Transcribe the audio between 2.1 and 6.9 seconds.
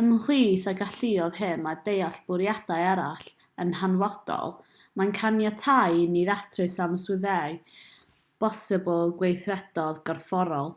bwriadau eraill yn hanfodol mae'n caniatáu i ni ddatrys